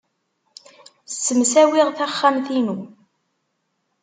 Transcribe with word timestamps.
Ssemsawiɣ 1.11 1.87
taxxamt-inu. 1.97 2.77